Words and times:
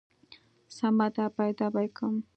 سمه 0.75 1.07
ده 1.15 1.25
پيدا 1.37 1.67
به 1.73 1.79
يې 1.85 1.89
کم. 1.97 2.13